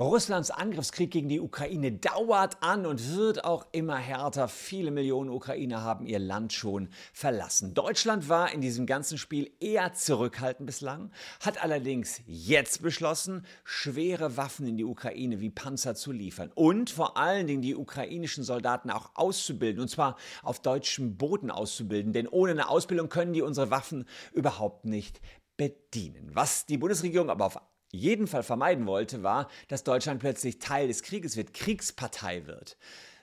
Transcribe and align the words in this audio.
Russlands 0.00 0.50
Angriffskrieg 0.50 1.10
gegen 1.10 1.28
die 1.28 1.40
Ukraine 1.40 1.92
dauert 1.92 2.62
an 2.62 2.86
und 2.86 3.16
wird 3.16 3.44
auch 3.44 3.66
immer 3.72 3.98
härter. 3.98 4.48
Viele 4.48 4.90
Millionen 4.90 5.28
Ukrainer 5.28 5.82
haben 5.82 6.06
ihr 6.06 6.18
Land 6.18 6.54
schon 6.54 6.88
verlassen. 7.12 7.74
Deutschland 7.74 8.30
war 8.30 8.50
in 8.50 8.62
diesem 8.62 8.86
ganzen 8.86 9.18
Spiel 9.18 9.52
eher 9.60 9.92
zurückhaltend 9.92 10.64
bislang, 10.64 11.10
hat 11.40 11.62
allerdings 11.62 12.22
jetzt 12.24 12.80
beschlossen, 12.80 13.44
schwere 13.62 14.38
Waffen 14.38 14.66
in 14.66 14.78
die 14.78 14.86
Ukraine 14.86 15.40
wie 15.40 15.50
Panzer 15.50 15.94
zu 15.94 16.12
liefern 16.12 16.50
und 16.54 16.88
vor 16.88 17.18
allen 17.18 17.46
Dingen 17.46 17.60
die 17.60 17.76
ukrainischen 17.76 18.42
Soldaten 18.42 18.90
auch 18.90 19.10
auszubilden, 19.16 19.82
und 19.82 19.88
zwar 19.88 20.16
auf 20.42 20.60
deutschem 20.60 21.18
Boden 21.18 21.50
auszubilden, 21.50 22.14
denn 22.14 22.26
ohne 22.26 22.52
eine 22.52 22.70
Ausbildung 22.70 23.10
können 23.10 23.34
die 23.34 23.42
unsere 23.42 23.70
Waffen 23.70 24.06
überhaupt 24.32 24.86
nicht 24.86 25.20
bedienen. 25.58 26.30
Was 26.32 26.64
die 26.64 26.78
Bundesregierung 26.78 27.28
aber 27.28 27.44
auf 27.44 27.60
jeden 27.92 28.26
Fall 28.26 28.42
vermeiden 28.42 28.86
wollte, 28.86 29.22
war, 29.22 29.48
dass 29.68 29.84
Deutschland 29.84 30.20
plötzlich 30.20 30.58
Teil 30.58 30.88
des 30.88 31.02
Krieges 31.02 31.36
wird, 31.36 31.54
Kriegspartei 31.54 32.46
wird. 32.46 32.76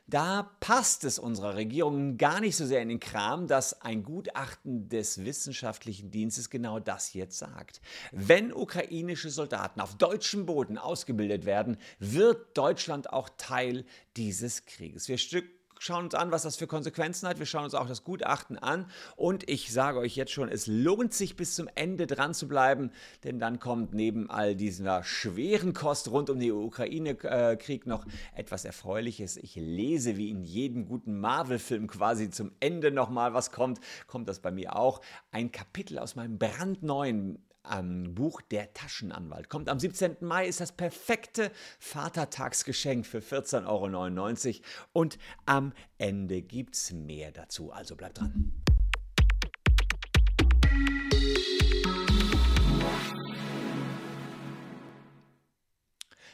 Da 0.10 0.56
passt 0.62 1.04
es 1.04 1.20
unserer 1.20 1.56
Regierung 1.56 2.18
gar 2.18 2.40
nicht 2.40 2.56
so 2.56 2.66
sehr 2.66 2.82
in 2.82 2.88
den 2.88 3.02
Kram, 3.02 3.46
dass 3.46 3.82
ein 3.82 4.04
Gutachten 4.04 4.88
des 4.88 5.26
wissenschaftlichen 5.26 6.12
Dienstes 6.12 6.50
genau 6.50 6.80
das 6.80 7.14
jetzt 7.14 7.38
sagt. 7.38 7.82
Wenn 8.14 8.54
ukrainische 8.54 9.30
Soldaten 9.30 9.82
auf 9.82 9.96
deutschem 9.96 10.46
Boden 10.46 10.78
ausgebildet 10.78 11.46
werden, 11.46 11.76
wird 12.00 12.58
Deutschland 12.58 13.12
auch 13.12 13.28
Teil 13.38 13.84
dieses 14.16 14.66
Krieges. 14.66 15.10
Wir 15.10 15.18
stück 15.18 15.57
schauen 15.80 16.06
uns 16.06 16.16
an, 16.16 16.32
was 16.32 16.44
das 16.44 16.56
für 16.56 16.68
Konsequenzen 16.68 17.28
hat. 17.28 17.40
Wir 17.40 17.46
schauen 17.46 17.64
uns 17.64 17.74
auch 17.74 17.88
das 17.88 18.04
Gutachten 18.04 18.58
an. 18.58 18.86
Und 19.16 19.50
ich 19.50 19.72
sage 19.72 20.00
euch 20.00 20.16
jetzt 20.16 20.32
schon, 20.32 20.50
es 20.50 20.68
lohnt 20.68 21.14
sich 21.14 21.36
bis 21.36 21.56
zum 21.56 21.68
Ende 21.76 22.08
dran 22.08 22.34
zu 22.34 22.48
bleiben, 22.48 22.92
denn 23.24 23.40
dann 23.40 23.60
kommt 23.60 23.94
neben 23.94 24.30
all 24.30 24.56
dieser 24.56 25.04
schweren 25.04 25.74
Kost 25.74 26.12
rund 26.12 26.30
um 26.30 26.40
den 26.40 26.52
Ukraine-Krieg 26.52 27.86
noch 27.86 28.06
etwas 28.36 28.66
Erfreuliches. 28.66 29.38
Ich 29.38 29.56
lese 29.56 30.18
wie 30.18 30.30
in 30.30 30.44
jedem 30.44 30.86
guten 30.86 31.20
Marvel-Film 31.20 31.88
quasi 31.88 32.30
zum 32.30 32.52
Ende 32.60 32.92
nochmal 32.92 33.34
was 33.34 33.52
kommt. 33.52 33.80
Kommt 34.08 34.28
das 34.28 34.40
bei 34.40 34.52
mir 34.52 34.76
auch. 34.76 35.02
Ein 35.32 35.52
Kapitel 35.52 36.00
aus 36.00 36.16
meinem 36.16 36.38
brandneuen 36.38 37.47
ähm, 37.72 38.16
Buch 38.16 38.42
Der 38.42 38.74
Taschenanwalt. 38.74 39.50
Kommt 39.50 39.70
am 39.70 39.80
17. 39.80 40.18
Mai, 40.22 40.48
ist 40.48 40.60
das 40.60 40.72
perfekte 40.72 41.52
Vatertagsgeschenk 41.80 43.06
für 43.06 43.20
14,99 43.20 43.66
Euro. 43.68 44.64
Und 44.94 45.18
am 45.46 45.74
Ende 45.98 46.42
gibt 46.42 46.76
es 46.76 46.92
mehr 46.92 47.32
dazu. 47.32 47.72
Also 47.72 47.96
bleibt 47.96 48.20
dran. 48.20 48.54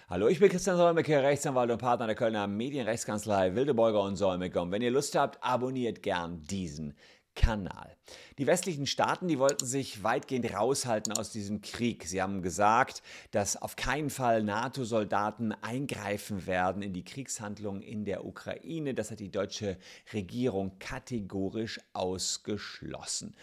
Hallo, 0.10 0.28
ich 0.28 0.40
bin 0.40 0.50
Christian 0.50 0.78
Solmecke, 0.78 1.24
Rechtsanwalt 1.24 1.72
und 1.72 1.80
Partner 1.80 2.06
der 2.06 2.16
Kölner 2.16 2.46
Medienrechtskanzlei 2.46 3.56
Wildeborger 3.56 4.04
und 4.04 4.16
Solmecke. 4.16 4.62
Und 4.62 4.72
wenn 4.72 4.84
ihr 4.84 4.92
Lust 4.92 5.16
habt, 5.16 5.44
abonniert 5.44 6.04
gern 6.04 6.44
diesen 6.44 6.96
Kanal. 7.36 7.96
Die 8.38 8.48
westlichen 8.48 8.88
Staaten, 8.88 9.28
die 9.28 9.40
wollten 9.40 9.66
sich 9.66 10.04
weitgehend 10.04 10.54
raushalten 10.54 11.14
aus 11.14 11.32
diesem 11.32 11.62
Krieg. 11.62 12.06
Sie 12.06 12.22
haben 12.22 12.42
gesagt, 12.42 13.02
dass 13.32 13.62
auf 13.62 13.76
keinen 13.76 14.10
Fall 14.10 14.44
NATO-Soldaten 14.44 15.52
eingreifen 15.62 16.46
werden 16.48 16.82
in 16.82 16.94
die 16.94 17.04
Kriegshandlungen 17.04 17.82
in 17.82 18.06
der 18.06 18.26
Ukraine. 18.26 18.94
Das 18.94 19.12
hat 19.12 19.20
die 19.20 19.32
deutsche 19.32 19.78
Regierung 20.14 20.78
kategorisch 20.80 21.80
ausgeschlossen 21.94 23.36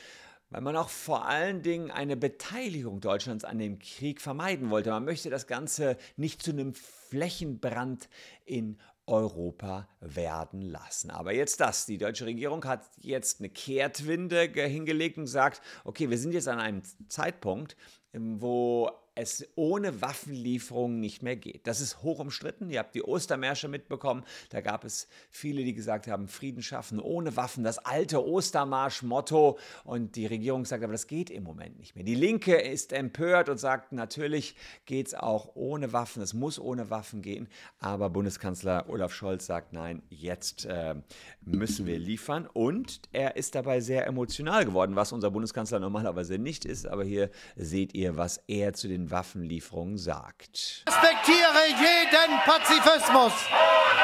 weil 0.51 0.61
man 0.61 0.77
auch 0.77 0.89
vor 0.89 1.27
allen 1.27 1.63
Dingen 1.63 1.91
eine 1.91 2.17
Beteiligung 2.17 3.01
Deutschlands 3.01 3.45
an 3.45 3.59
dem 3.59 3.79
Krieg 3.79 4.21
vermeiden 4.21 4.71
wollte. 4.71 4.91
Man 4.91 5.05
möchte 5.05 5.31
das 5.31 5.47
Ganze 5.47 5.97
nicht 6.17 6.43
zu 6.43 6.51
einem 6.51 6.75
Flächenbrand 6.75 8.09
in 8.45 8.79
Europa 9.07 9.89
werden 10.01 10.63
lassen. 10.63 11.11
Aber 11.11 11.33
jetzt 11.33 11.61
das. 11.61 11.87
Die 11.87 11.99
deutsche 11.99 12.27
Regierung 12.27 12.65
hat 12.65 12.85
jetzt 12.99 13.41
eine 13.41 13.49
Kehrtwinde 13.49 14.43
hingelegt 14.43 15.19
und 15.19 15.27
sagt, 15.27 15.63
okay, 15.85 16.11
wir 16.11 16.19
sind 16.19 16.33
jetzt 16.33 16.49
an 16.49 16.61
einem 16.61 16.83
Zeitpunkt, 17.09 17.77
wo 18.13 18.91
es 19.21 19.47
ohne 19.55 20.01
Waffenlieferungen 20.01 20.99
nicht 20.99 21.23
mehr 21.23 21.37
geht. 21.37 21.67
Das 21.67 21.81
ist 21.81 22.03
hoch 22.03 22.19
umstritten. 22.19 22.71
Ihr 22.71 22.79
habt 22.79 22.95
die 22.95 23.03
Ostermärsche 23.03 23.69
mitbekommen. 23.69 24.25
Da 24.49 24.61
gab 24.63 24.85
es 24.85 25.09
viele, 25.31 25.63
die 25.63 25.75
gesagt 25.75 26.07
haben, 26.07 26.27
Frieden 26.27 26.63
schaffen 26.63 26.99
ohne 27.01 27.37
Waffen. 27.37 27.63
Das 27.63 27.79
alte 27.79 28.25
Ostermarsch-Motto. 28.27 29.59
Und 29.85 30.17
die 30.17 30.27
Regierung 30.27 30.65
sagt 30.65 30.83
aber, 30.83 30.93
das 30.93 31.07
geht 31.07 31.31
im 31.31 31.45
Moment 31.45 31.79
nicht 31.79 31.95
mehr. 31.95 32.05
Die 32.05 32.15
Linke 32.15 32.57
ist 32.57 32.93
empört 32.93 33.49
und 33.49 33.59
sagt, 33.59 33.93
natürlich 33.93 34.57
geht 34.87 35.09
es 35.09 35.15
auch 35.15 35.51
ohne 35.55 35.93
Waffen. 35.93 36.23
Es 36.23 36.33
muss 36.33 36.59
ohne 36.59 36.89
Waffen 36.89 37.21
gehen. 37.21 37.49
Aber 37.79 38.09
Bundeskanzler 38.09 38.89
Olaf 38.89 39.13
Scholz 39.13 39.47
sagt, 39.47 39.73
nein, 39.73 40.03
jetzt 40.09 40.65
äh, 40.65 40.95
müssen 41.43 41.87
wir 41.87 41.99
liefern. 41.99 42.49
Und 42.51 43.03
er 43.13 43.37
ist 43.37 43.55
dabei 43.55 43.81
sehr 43.81 44.07
emotional 44.07 44.65
geworden, 44.65 44.97
was 44.97 45.13
unser 45.13 45.31
Bundeskanzler 45.31 45.79
normalerweise 45.79 46.39
nicht 46.39 46.65
ist. 46.65 46.87
Aber 46.87 47.05
hier 47.05 47.31
seht 47.57 47.95
ihr, 47.95 48.17
was 48.17 48.43
er 48.47 48.73
zu 48.73 48.89
den 48.89 49.10
den 49.11 49.17
Waffenlieferungen 49.17 49.99
sagt. 49.99 50.85
Ich 50.87 50.87
respektiere 50.87 51.67
jeden 51.69 52.39
Pazifismus. 52.45 53.33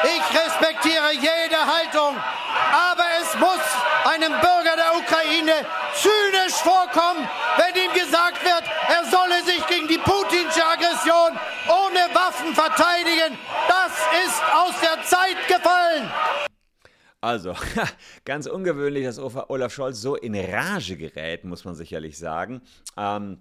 Ich 0.03 0.37
respektiere 0.37 1.13
jede 1.13 1.59
Haltung. 1.65 2.15
Aber 2.15 3.05
es 3.21 3.39
muss 3.39 3.63
einem 4.05 4.31
Bürger 4.39 4.75
der 4.75 4.95
Ukraine 4.95 5.65
zynisch 5.95 6.55
vorkommen, 6.61 7.27
wenn 7.57 7.83
ihm 7.83 7.93
gesagt 7.93 8.43
wird, 8.43 8.63
er 8.89 9.05
solle 9.09 9.43
sich 9.43 9.65
gegen 9.67 9.87
die 9.87 9.97
putinsche 9.97 10.65
Aggression 10.65 11.37
ohne 11.67 12.13
Waffen 12.13 12.53
verteidigen. 12.53 13.37
Das 13.67 13.93
ist 14.25 14.41
aus 14.53 14.75
der 14.81 15.03
Zeit 15.03 15.47
gefallen. 15.47 16.11
Also, 17.19 17.55
ganz 18.25 18.45
ungewöhnlich, 18.45 19.05
dass 19.05 19.19
Olaf 19.19 19.73
Scholz 19.73 19.99
so 19.99 20.15
in 20.15 20.35
Rage 20.35 20.97
gerät, 20.97 21.45
muss 21.45 21.65
man 21.65 21.73
sicherlich 21.73 22.17
sagen. 22.17 22.61
Ähm, 22.95 23.39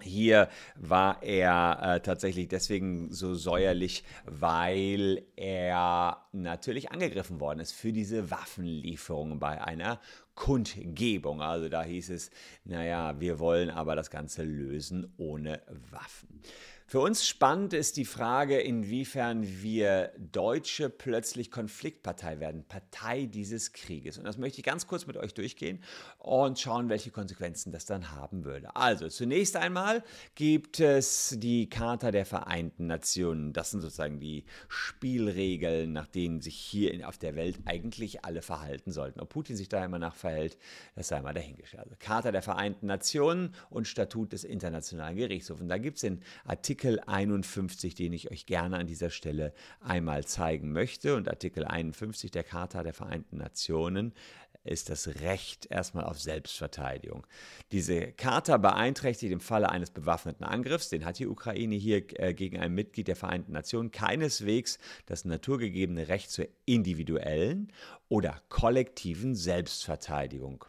hier 0.00 0.48
war 0.76 1.22
er 1.22 1.80
äh, 1.82 2.00
tatsächlich 2.00 2.48
deswegen 2.48 3.12
so 3.12 3.34
säuerlich, 3.34 4.04
weil 4.24 5.24
er 5.36 6.28
natürlich 6.32 6.92
angegriffen 6.92 7.40
worden 7.40 7.60
ist 7.60 7.72
für 7.72 7.92
diese 7.92 8.30
Waffenlieferung 8.30 9.40
bei 9.40 9.62
einer 9.62 10.00
Kundgebung. 10.34 11.42
Also 11.42 11.68
da 11.68 11.82
hieß 11.82 12.10
es, 12.10 12.30
naja, 12.64 13.18
wir 13.18 13.40
wollen 13.40 13.70
aber 13.70 13.96
das 13.96 14.10
Ganze 14.10 14.44
lösen 14.44 15.12
ohne 15.16 15.62
Waffen. 15.90 16.42
Für 16.90 17.00
uns 17.00 17.28
spannend 17.28 17.74
ist 17.74 17.98
die 17.98 18.06
Frage, 18.06 18.58
inwiefern 18.58 19.46
wir 19.60 20.10
Deutsche 20.16 20.88
plötzlich 20.88 21.50
Konfliktpartei 21.50 22.40
werden, 22.40 22.64
Partei 22.64 23.26
dieses 23.26 23.74
Krieges. 23.74 24.16
Und 24.16 24.24
das 24.24 24.38
möchte 24.38 24.60
ich 24.60 24.64
ganz 24.64 24.86
kurz 24.86 25.06
mit 25.06 25.18
euch 25.18 25.34
durchgehen 25.34 25.84
und 26.16 26.58
schauen, 26.58 26.88
welche 26.88 27.10
Konsequenzen 27.10 27.72
das 27.72 27.84
dann 27.84 28.12
haben 28.12 28.46
würde. 28.46 28.74
Also 28.74 29.08
zunächst 29.08 29.56
einmal 29.56 30.02
gibt 30.34 30.80
es 30.80 31.36
die 31.36 31.68
Charta 31.68 32.10
der 32.10 32.24
Vereinten 32.24 32.86
Nationen. 32.86 33.52
Das 33.52 33.70
sind 33.70 33.82
sozusagen 33.82 34.18
die 34.18 34.46
Spielregeln, 34.68 35.92
nach 35.92 36.06
denen 36.06 36.40
sich 36.40 36.56
hier 36.56 37.06
auf 37.06 37.18
der 37.18 37.34
Welt 37.34 37.58
eigentlich 37.66 38.24
alle 38.24 38.40
verhalten 38.40 38.92
sollten. 38.92 39.20
Ob 39.20 39.28
Putin 39.28 39.56
sich 39.56 39.68
da 39.68 39.84
immer 39.84 39.98
nach 39.98 40.14
verhält, 40.14 40.56
das 40.96 41.08
sei 41.08 41.20
mal 41.20 41.34
dahingestellt. 41.34 41.82
Also 41.82 41.96
Charta 41.98 42.32
der 42.32 42.40
Vereinten 42.40 42.86
Nationen 42.86 43.54
und 43.68 43.86
Statut 43.86 44.32
des 44.32 44.44
Internationalen 44.44 45.18
Gerichtshofs. 45.18 45.60
Und 45.60 45.68
da 45.68 45.76
gibt 45.76 45.96
es 45.96 46.00
den 46.00 46.22
Artikel 46.46 46.77
Artikel 46.78 47.00
51, 47.06 47.96
den 47.96 48.12
ich 48.12 48.30
euch 48.30 48.46
gerne 48.46 48.76
an 48.76 48.86
dieser 48.86 49.10
Stelle 49.10 49.52
einmal 49.80 50.24
zeigen 50.24 50.70
möchte. 50.70 51.16
Und 51.16 51.28
Artikel 51.28 51.64
51 51.64 52.30
der 52.30 52.44
Charta 52.44 52.84
der 52.84 52.94
Vereinten 52.94 53.38
Nationen 53.38 54.14
ist 54.62 54.88
das 54.88 55.08
Recht 55.20 55.66
erstmal 55.70 56.04
auf 56.04 56.20
Selbstverteidigung. 56.20 57.26
Diese 57.72 58.12
Charta 58.12 58.58
beeinträchtigt 58.58 59.32
im 59.32 59.40
Falle 59.40 59.70
eines 59.70 59.90
bewaffneten 59.90 60.44
Angriffs, 60.44 60.88
den 60.88 61.04
hat 61.04 61.18
die 61.18 61.26
Ukraine 61.26 61.74
hier 61.74 62.04
äh, 62.20 62.32
gegen 62.32 62.60
ein 62.60 62.74
Mitglied 62.74 63.08
der 63.08 63.16
Vereinten 63.16 63.50
Nationen, 63.50 63.90
keineswegs 63.90 64.78
das 65.06 65.24
naturgegebene 65.24 66.06
Recht 66.06 66.30
zur 66.30 66.46
individuellen 66.64 67.72
oder 68.08 68.40
kollektiven 68.50 69.34
Selbstverteidigung. 69.34 70.64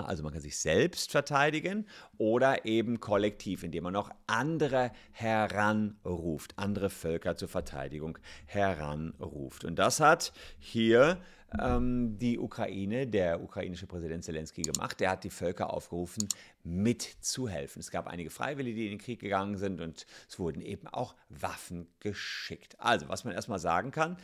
Also 0.00 0.22
man 0.22 0.32
kann 0.32 0.42
sich 0.42 0.58
selbst 0.58 1.10
verteidigen 1.10 1.86
oder 2.18 2.64
eben 2.64 3.00
kollektiv, 3.00 3.62
indem 3.62 3.84
man 3.84 3.92
noch 3.92 4.10
andere 4.26 4.92
heranruft, 5.12 6.54
andere 6.56 6.90
Völker 6.90 7.36
zur 7.36 7.48
Verteidigung 7.48 8.18
heranruft. 8.46 9.64
Und 9.64 9.76
das 9.76 10.00
hat 10.00 10.32
hier 10.58 11.18
ähm, 11.60 12.18
die 12.18 12.38
Ukraine, 12.38 13.06
der 13.06 13.42
ukrainische 13.42 13.86
Präsident 13.86 14.24
Zelensky 14.24 14.62
gemacht. 14.62 15.00
Der 15.00 15.10
hat 15.10 15.24
die 15.24 15.30
Völker 15.30 15.72
aufgerufen, 15.72 16.28
mitzuhelfen. 16.64 17.80
Es 17.80 17.90
gab 17.90 18.06
einige 18.06 18.30
Freiwillige, 18.30 18.76
die 18.76 18.86
in 18.86 18.92
den 18.92 18.98
Krieg 18.98 19.20
gegangen 19.20 19.56
sind 19.56 19.80
und 19.80 20.06
es 20.28 20.38
wurden 20.38 20.62
eben 20.62 20.88
auch 20.88 21.14
Waffen 21.28 21.88
geschickt. 22.00 22.76
Also, 22.78 23.08
was 23.08 23.24
man 23.24 23.34
erstmal 23.34 23.58
sagen 23.58 23.90
kann, 23.90 24.16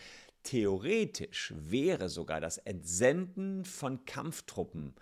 Theoretisch 0.44 1.52
wäre 1.54 2.08
sogar 2.08 2.40
das 2.40 2.58
Entsenden 2.58 3.64
von 3.64 4.04
Kampftruppen 4.06 4.94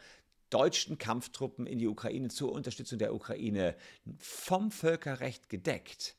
deutschen 0.51 0.99
Kampftruppen 0.99 1.67
in 1.67 1.79
die 1.79 1.89
Ukraine 1.89 2.29
zur 2.29 2.53
Unterstützung 2.53 2.99
der 2.99 3.15
Ukraine 3.15 3.77
vom 4.19 4.71
Völkerrecht 4.71 5.49
gedeckt. 5.49 6.17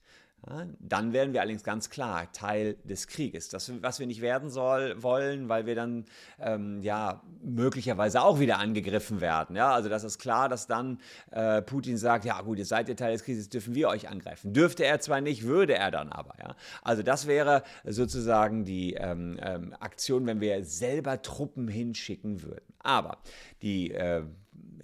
Dann 0.80 1.14
werden 1.14 1.34
wir 1.34 1.42
allerdings 1.42 1.64
ganz 1.64 1.90
klar 1.90 2.32
Teil 2.32 2.78
des 2.84 3.08
Krieges. 3.08 3.50
Das, 3.50 3.72
was 3.82 4.00
wir 4.00 4.08
nicht 4.08 4.22
werden 4.22 4.50
soll, 4.50 5.02
wollen, 5.02 5.50
weil 5.50 5.66
wir 5.66 5.76
dann 5.76 6.06
ähm, 6.40 6.82
ja 6.82 7.22
möglicherweise 7.44 8.22
auch 8.22 8.40
wieder 8.40 8.60
angegriffen 8.60 9.22
werden. 9.22 9.56
Ja, 9.56 9.74
also 9.74 9.90
das 9.90 10.04
ist 10.04 10.20
klar, 10.20 10.50
dass 10.50 10.68
dann 10.68 11.00
äh, 11.32 11.62
Putin 11.62 11.98
sagt, 11.98 12.26
ja 12.26 12.42
gut, 12.42 12.60
ihr 12.60 12.66
seid 12.66 12.90
ihr 12.90 12.96
Teil 12.96 13.14
des 13.14 13.24
Krieges, 13.24 13.50
dürfen 13.50 13.76
wir 13.76 13.90
euch 13.90 14.10
angreifen. 14.10 14.54
Dürfte 14.54 14.86
er 14.86 15.00
zwar 15.00 15.22
nicht, 15.22 15.44
würde 15.44 15.76
er 15.76 15.92
dann 15.92 16.10
aber. 16.10 16.36
Ja, 16.40 16.56
also 16.82 17.04
das 17.04 17.28
wäre 17.28 17.64
sozusagen 17.84 18.64
die 18.64 18.94
ähm, 18.94 19.40
ähm, 19.42 19.74
Aktion, 19.80 20.26
wenn 20.26 20.40
wir 20.40 20.64
selber 20.64 21.22
Truppen 21.22 21.68
hinschicken 21.68 22.44
würden. 22.44 22.74
Aber 22.80 23.18
die 23.62 23.92
äh, 23.92 24.24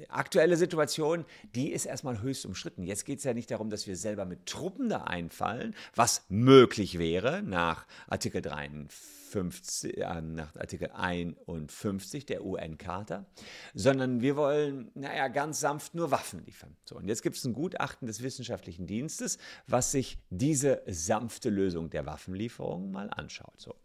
aktuelle 0.09 0.57
Situation, 0.57 1.25
die 1.55 1.71
ist 1.71 1.85
erstmal 1.85 2.21
höchst 2.21 2.45
umstritten. 2.45 2.83
Jetzt 2.83 3.05
geht 3.05 3.19
es 3.19 3.23
ja 3.23 3.33
nicht 3.33 3.51
darum, 3.51 3.69
dass 3.69 3.87
wir 3.87 3.95
selber 3.95 4.25
mit 4.25 4.45
Truppen 4.45 4.89
da 4.89 5.03
einfallen, 5.03 5.75
was 5.95 6.25
möglich 6.29 6.99
wäre 6.99 7.41
nach 7.43 7.85
Artikel 8.07 8.41
53, 8.41 9.97
äh, 9.97 10.21
nach 10.21 10.55
Artikel 10.55 10.89
51 10.91 12.25
der 12.25 12.45
UN-Charta, 12.45 13.25
sondern 13.73 14.21
wir 14.21 14.35
wollen, 14.35 14.91
naja, 14.93 15.27
ganz 15.27 15.59
sanft 15.59 15.95
nur 15.95 16.11
Waffen 16.11 16.43
liefern. 16.45 16.75
So, 16.85 16.95
und 16.95 17.07
jetzt 17.07 17.23
gibt 17.23 17.35
es 17.35 17.45
ein 17.45 17.53
Gutachten 17.53 18.07
des 18.07 18.23
Wissenschaftlichen 18.23 18.87
Dienstes, 18.87 19.37
was 19.67 19.91
sich 19.91 20.17
diese 20.29 20.81
sanfte 20.87 21.49
Lösung 21.49 21.89
der 21.89 22.05
Waffenlieferung 22.05 22.91
mal 22.91 23.09
anschaut. 23.09 23.59
So. 23.59 23.75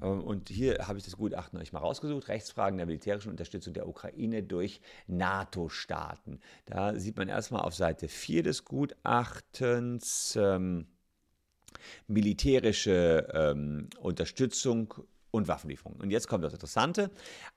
Äh, 0.00 0.06
und 0.06 0.48
hier 0.48 0.86
habe 0.86 0.98
ich 0.98 1.04
das 1.04 1.16
Gutachten 1.16 1.58
euch 1.58 1.72
mal 1.72 1.80
rausgesucht. 1.80 2.28
Rechtsfragen 2.28 2.78
der 2.78 2.86
militärischen 2.86 3.30
Unterstützung 3.30 3.74
der 3.74 3.88
Ukraine 3.88 4.42
durch 4.42 4.80
NATO-Staaten. 5.06 6.40
Da 6.66 6.94
sieht 6.98 7.16
man 7.16 7.28
erstmal 7.28 7.62
auf 7.62 7.74
Seite 7.74 8.08
4 8.08 8.42
des 8.42 8.64
Gutachtens 8.64 10.36
ähm, 10.40 10.86
militärische 12.06 13.28
ähm, 13.32 13.88
Unterstützung 14.00 14.94
und 15.30 15.48
Waffenlieferungen. 15.48 16.00
Und 16.00 16.10
jetzt 16.10 16.28
kommt 16.28 16.44
das 16.44 16.52
Interessante. 16.52 17.10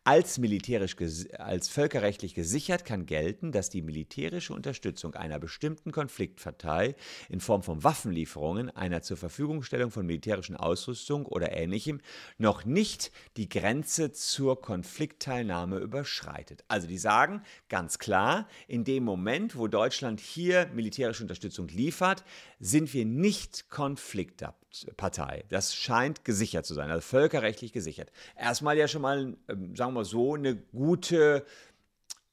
Als, 0.04 0.38
militärisch 0.38 0.96
als 1.38 1.70
völkerrechtlich 1.70 2.34
gesichert 2.34 2.86
kann 2.86 3.06
gelten, 3.06 3.52
dass 3.52 3.70
die 3.70 3.82
militärische 3.82 4.54
Unterstützung 4.54 5.16
einer 5.16 5.40
bestimmten 5.40 5.92
Konfliktpartei 5.92 6.96
in 7.30 7.40
Form 7.40 7.64
von 7.64 7.84
Waffenlieferungen, 7.84 8.70
einer 8.70 9.02
zur 9.02 9.18
Verfügungstellung 9.18 9.92
von 9.92 10.06
militärischen 10.06 10.58
Ausrüstung 10.58 11.26
oder 11.26 11.54
ähnlichem 11.54 12.02
noch 12.38 12.66
nicht 12.66 13.12
die 13.38 13.48
Grenze 13.48 14.12
zur 14.12 14.62
Konfliktteilnahme 14.62 15.78
überschreitet. 15.78 16.64
Also 16.68 16.88
die 16.88 16.98
sagen 16.98 17.42
ganz 17.70 18.00
klar, 18.00 18.48
in 18.68 18.84
dem 18.84 19.04
Moment, 19.04 19.56
wo 19.56 19.68
Deutschland 19.68 20.20
hier 20.20 20.70
militärische 20.74 21.24
Unterstützung 21.24 21.68
liefert, 21.70 22.24
sind 22.60 22.94
wir 22.94 23.06
nicht 23.06 23.70
Konfliktpartei. 23.70 25.46
Das 25.50 25.76
scheint 25.76 26.26
gesichert 26.26 26.66
zu 26.66 26.74
sein, 26.74 26.92
also 26.92 27.02
völkerrechtlich 27.02 27.61
gesichert. 27.70 28.12
Erstmal 28.36 28.78
ja 28.78 28.88
schon 28.88 29.04
mal, 29.04 29.38
ähm, 29.48 29.76
sagen 29.76 29.94
wir 29.94 30.06
so, 30.06 30.34
eine 30.34 30.56
gute 30.56 31.46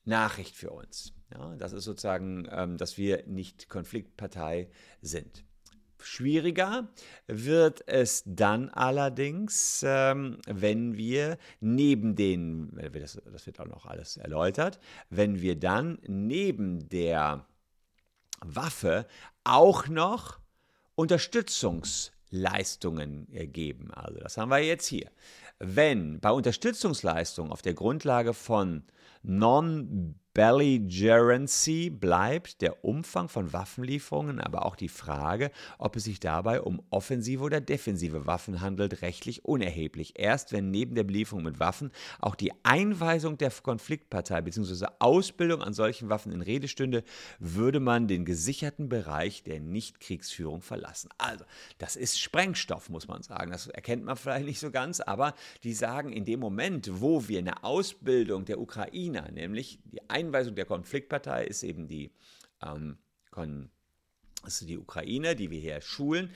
Nachricht 0.04 0.56
für 0.56 0.70
uns. 0.70 1.12
Ja, 1.32 1.54
das 1.56 1.72
ist 1.72 1.84
sozusagen, 1.84 2.48
ähm, 2.50 2.78
dass 2.78 2.96
wir 2.96 3.24
nicht 3.26 3.68
Konfliktpartei 3.68 4.70
sind. 5.02 5.44
Schwieriger 6.00 6.88
wird 7.26 7.86
es 7.86 8.22
dann 8.24 8.68
allerdings, 8.70 9.84
ähm, 9.86 10.38
wenn 10.46 10.96
wir 10.96 11.38
neben 11.60 12.14
den, 12.14 12.70
das, 12.92 13.20
das 13.30 13.46
wird 13.46 13.60
auch 13.60 13.66
noch 13.66 13.86
alles 13.86 14.16
erläutert, 14.16 14.78
wenn 15.10 15.42
wir 15.42 15.58
dann 15.58 15.98
neben 16.06 16.88
der 16.88 17.46
Waffe 18.40 19.06
auch 19.44 19.88
noch 19.88 20.38
Unterstützungsleistungen 22.30 23.26
geben. 23.52 23.90
Also 23.92 24.20
das 24.20 24.36
haben 24.36 24.50
wir 24.50 24.58
jetzt 24.58 24.86
hier. 24.86 25.10
Wenn 25.58 26.20
bei 26.20 26.30
Unterstützungsleistungen 26.30 27.50
auf 27.52 27.62
der 27.62 27.74
Grundlage 27.74 28.34
von 28.34 28.84
Non- 29.22 30.14
Belligerency 30.38 31.90
bleibt 31.90 32.62
der 32.62 32.84
Umfang 32.84 33.28
von 33.28 33.52
Waffenlieferungen, 33.52 34.40
aber 34.40 34.66
auch 34.66 34.76
die 34.76 34.88
Frage, 34.88 35.50
ob 35.78 35.96
es 35.96 36.04
sich 36.04 36.20
dabei 36.20 36.60
um 36.60 36.80
offensive 36.90 37.42
oder 37.42 37.60
defensive 37.60 38.24
Waffen 38.24 38.60
handelt, 38.60 39.02
rechtlich 39.02 39.44
unerheblich. 39.44 40.12
Erst 40.16 40.52
wenn 40.52 40.70
neben 40.70 40.94
der 40.94 41.02
Belieferung 41.02 41.42
mit 41.42 41.58
Waffen 41.58 41.90
auch 42.20 42.36
die 42.36 42.52
Einweisung 42.62 43.36
der 43.36 43.50
Konfliktpartei 43.50 44.40
bzw. 44.42 44.86
Ausbildung 45.00 45.60
an 45.60 45.72
solchen 45.72 46.08
Waffen 46.08 46.30
in 46.30 46.40
Rede 46.40 46.68
stünde, 46.68 47.02
würde 47.40 47.80
man 47.80 48.06
den 48.06 48.24
gesicherten 48.24 48.88
Bereich 48.88 49.42
der 49.42 49.58
Nichtkriegsführung 49.58 50.62
verlassen. 50.62 51.08
Also, 51.18 51.44
das 51.78 51.96
ist 51.96 52.20
Sprengstoff, 52.20 52.90
muss 52.90 53.08
man 53.08 53.24
sagen. 53.24 53.50
Das 53.50 53.66
erkennt 53.66 54.04
man 54.04 54.16
vielleicht 54.16 54.46
nicht 54.46 54.60
so 54.60 54.70
ganz, 54.70 55.00
aber 55.00 55.34
die 55.64 55.72
sagen, 55.72 56.12
in 56.12 56.24
dem 56.24 56.38
Moment, 56.38 57.00
wo 57.00 57.26
wir 57.26 57.40
eine 57.40 57.64
Ausbildung 57.64 58.44
der 58.44 58.60
Ukrainer, 58.60 59.32
nämlich 59.32 59.80
die 59.86 60.08
Einweisung 60.08 60.27
Einweisung 60.28 60.54
der 60.54 60.66
Konfliktpartei 60.66 61.44
ist 61.44 61.62
eben 61.62 61.88
die, 61.88 62.10
ähm, 62.62 62.98
Kon 63.30 63.70
also 64.42 64.66
die 64.66 64.78
Ukraine, 64.78 65.34
die 65.34 65.50
wir 65.50 65.60
hier 65.60 65.80
schulen. 65.80 66.30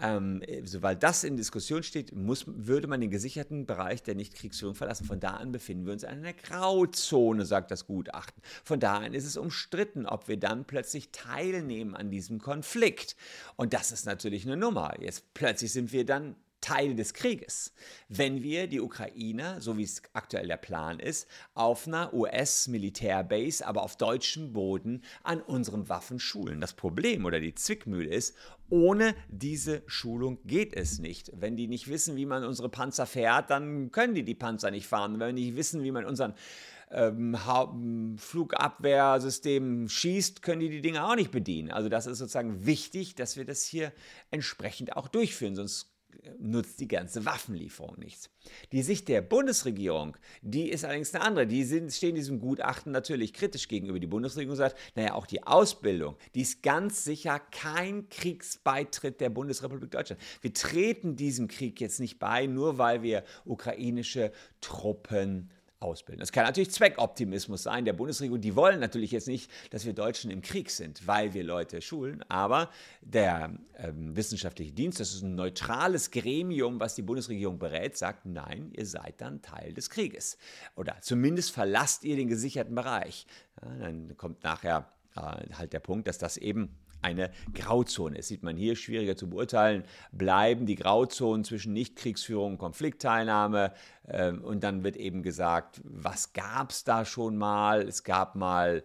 Ähm, 0.00 0.42
sobald 0.64 1.02
das 1.02 1.24
in 1.24 1.36
Diskussion 1.36 1.82
steht, 1.82 2.14
muss, 2.14 2.44
würde 2.46 2.86
man 2.86 3.00
den 3.00 3.10
gesicherten 3.10 3.66
Bereich 3.66 4.02
der 4.02 4.14
Nichtkriegsführung 4.14 4.74
verlassen. 4.74 5.06
Von 5.06 5.18
da 5.18 5.30
an 5.30 5.50
befinden 5.50 5.86
wir 5.86 5.92
uns 5.92 6.04
in 6.04 6.10
einer 6.10 6.32
Grauzone, 6.32 7.44
sagt 7.44 7.70
das 7.70 7.86
Gutachten. 7.86 8.40
Von 8.64 8.78
da 8.78 8.98
an 8.98 9.14
ist 9.14 9.24
es 9.24 9.36
umstritten, 9.36 10.06
ob 10.06 10.28
wir 10.28 10.36
dann 10.36 10.66
plötzlich 10.66 11.10
teilnehmen 11.10 11.96
an 11.96 12.10
diesem 12.10 12.38
Konflikt. 12.38 13.16
Und 13.56 13.72
das 13.72 13.90
ist 13.90 14.06
natürlich 14.06 14.46
eine 14.46 14.56
Nummer. 14.56 14.94
Jetzt 15.00 15.34
plötzlich 15.34 15.72
sind 15.72 15.92
wir 15.92 16.04
dann 16.04 16.36
Teil 16.60 16.94
des 16.94 17.14
Krieges, 17.14 17.72
wenn 18.08 18.42
wir 18.42 18.66
die 18.66 18.80
Ukrainer, 18.80 19.60
so 19.60 19.78
wie 19.78 19.84
es 19.84 20.02
aktuell 20.12 20.48
der 20.48 20.56
Plan 20.56 20.98
ist, 20.98 21.28
auf 21.54 21.86
einer 21.86 22.12
US-Militärbase, 22.12 23.66
aber 23.66 23.82
auf 23.82 23.96
deutschem 23.96 24.52
Boden 24.52 25.02
an 25.22 25.40
unseren 25.40 25.88
Waffen 25.88 26.18
schulen. 26.18 26.60
Das 26.60 26.74
Problem 26.74 27.24
oder 27.24 27.40
die 27.40 27.54
Zwickmühle 27.54 28.10
ist, 28.10 28.34
ohne 28.70 29.14
diese 29.28 29.82
Schulung 29.86 30.38
geht 30.44 30.74
es 30.74 30.98
nicht. 30.98 31.30
Wenn 31.34 31.56
die 31.56 31.68
nicht 31.68 31.88
wissen, 31.88 32.16
wie 32.16 32.26
man 32.26 32.44
unsere 32.44 32.68
Panzer 32.68 33.06
fährt, 33.06 33.50
dann 33.50 33.90
können 33.90 34.14
die 34.14 34.24
die 34.24 34.34
Panzer 34.34 34.70
nicht 34.70 34.86
fahren. 34.86 35.18
Wenn 35.18 35.36
die 35.36 35.46
nicht 35.46 35.56
wissen, 35.56 35.82
wie 35.82 35.92
man 35.92 36.04
unseren 36.04 36.34
ähm, 36.90 38.16
Flugabwehrsystem 38.18 39.88
schießt, 39.88 40.42
können 40.42 40.60
die 40.60 40.70
die 40.70 40.80
Dinge 40.80 41.04
auch 41.04 41.16
nicht 41.16 41.30
bedienen. 41.30 41.70
Also 41.70 41.88
das 41.88 42.06
ist 42.06 42.18
sozusagen 42.18 42.66
wichtig, 42.66 43.14
dass 43.14 43.36
wir 43.36 43.44
das 43.44 43.64
hier 43.64 43.92
entsprechend 44.30 44.96
auch 44.96 45.08
durchführen, 45.08 45.54
sonst 45.54 45.94
nutzt 46.38 46.80
die 46.80 46.88
ganze 46.88 47.24
Waffenlieferung 47.24 47.98
nichts. 47.98 48.30
Die 48.72 48.82
Sicht 48.82 49.08
der 49.08 49.20
Bundesregierung, 49.20 50.16
die 50.42 50.70
ist 50.70 50.84
allerdings 50.84 51.14
eine 51.14 51.24
andere. 51.24 51.46
Die 51.46 51.64
sind, 51.64 51.92
stehen 51.92 52.14
diesem 52.14 52.40
Gutachten 52.40 52.92
natürlich 52.92 53.32
kritisch 53.32 53.68
gegenüber. 53.68 53.98
Die 53.98 54.06
Bundesregierung 54.06 54.56
sagt, 54.56 54.76
naja, 54.94 55.14
auch 55.14 55.26
die 55.26 55.42
Ausbildung, 55.42 56.16
die 56.34 56.42
ist 56.42 56.62
ganz 56.62 57.04
sicher 57.04 57.38
kein 57.38 58.08
Kriegsbeitritt 58.08 59.20
der 59.20 59.30
Bundesrepublik 59.30 59.90
Deutschland. 59.90 60.22
Wir 60.40 60.52
treten 60.52 61.16
diesem 61.16 61.48
Krieg 61.48 61.80
jetzt 61.80 62.00
nicht 62.00 62.18
bei, 62.18 62.46
nur 62.46 62.78
weil 62.78 63.02
wir 63.02 63.24
ukrainische 63.44 64.32
Truppen 64.60 65.50
ausbilden. 65.80 66.20
Das 66.20 66.32
kann 66.32 66.44
natürlich 66.44 66.70
Zweckoptimismus 66.70 67.62
sein 67.62 67.84
der 67.84 67.92
Bundesregierung. 67.92 68.40
Die 68.40 68.56
wollen 68.56 68.80
natürlich 68.80 69.12
jetzt 69.12 69.28
nicht, 69.28 69.50
dass 69.70 69.84
wir 69.84 69.92
Deutschen 69.92 70.30
im 70.30 70.42
Krieg 70.42 70.70
sind, 70.70 71.06
weil 71.06 71.34
wir 71.34 71.44
Leute 71.44 71.80
schulen. 71.80 72.24
Aber 72.28 72.70
der 73.00 73.52
ähm, 73.76 74.16
wissenschaftliche 74.16 74.72
Dienst, 74.72 74.98
das 74.98 75.14
ist 75.14 75.22
ein 75.22 75.34
neutrales 75.34 76.10
Gremium, 76.10 76.80
was 76.80 76.94
die 76.94 77.02
Bundesregierung 77.02 77.58
berät, 77.58 77.96
sagt, 77.96 78.26
nein, 78.26 78.72
ihr 78.76 78.86
seid 78.86 79.20
dann 79.20 79.40
Teil 79.42 79.72
des 79.72 79.90
Krieges. 79.90 80.36
Oder 80.74 80.96
zumindest 81.00 81.52
verlasst 81.52 82.04
ihr 82.04 82.16
den 82.16 82.28
gesicherten 82.28 82.74
Bereich. 82.74 83.26
Ja, 83.62 83.74
dann 83.78 84.16
kommt 84.16 84.42
nachher 84.42 84.92
äh, 85.16 85.54
halt 85.54 85.72
der 85.72 85.80
Punkt, 85.80 86.08
dass 86.08 86.18
das 86.18 86.36
eben 86.36 86.76
eine 87.02 87.30
Grauzone. 87.54 88.16
Das 88.16 88.28
sieht 88.28 88.42
man 88.42 88.56
hier 88.56 88.76
schwieriger 88.76 89.16
zu 89.16 89.28
beurteilen. 89.28 89.84
Bleiben 90.12 90.66
die 90.66 90.74
Grauzonen 90.74 91.44
zwischen 91.44 91.72
Nichtkriegsführung 91.72 92.52
und 92.52 92.58
Konfliktteilnahme? 92.58 93.72
Ähm, 94.08 94.42
und 94.42 94.64
dann 94.64 94.84
wird 94.84 94.96
eben 94.96 95.22
gesagt, 95.22 95.80
was 95.84 96.32
gab 96.32 96.70
es 96.70 96.84
da 96.84 97.04
schon 97.04 97.36
mal? 97.36 97.82
Es 97.82 98.04
gab 98.04 98.34
mal 98.34 98.82